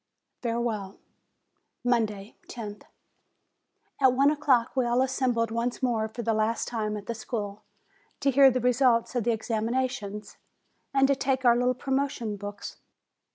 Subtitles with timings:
[0.41, 0.99] 346
[1.85, 2.91] JULY FAREWELL Monday, loth.
[4.01, 7.61] At one o'clock we all assembled once more for the last time at the school,
[8.21, 10.37] to hear the results of the ex aminations,
[10.91, 12.77] and to take our little promotion books.